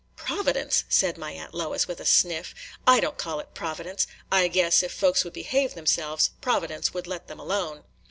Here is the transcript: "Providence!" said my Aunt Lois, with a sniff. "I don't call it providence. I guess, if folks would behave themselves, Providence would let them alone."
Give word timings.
"Providence!" 0.15 0.83
said 0.89 1.15
my 1.15 1.33
Aunt 1.33 1.53
Lois, 1.53 1.87
with 1.87 1.99
a 1.99 2.07
sniff. 2.07 2.55
"I 2.87 2.99
don't 2.99 3.19
call 3.19 3.39
it 3.39 3.53
providence. 3.53 4.07
I 4.31 4.47
guess, 4.47 4.81
if 4.81 4.91
folks 4.91 5.23
would 5.23 5.33
behave 5.33 5.75
themselves, 5.75 6.31
Providence 6.41 6.91
would 6.91 7.05
let 7.05 7.27
them 7.27 7.39
alone." 7.39 7.83